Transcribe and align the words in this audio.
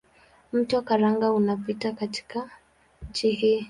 Mto 0.53 0.81
Karanga 0.81 1.31
unapita 1.31 1.91
katika 1.91 2.49
nchi 3.09 3.31
hii. 3.31 3.59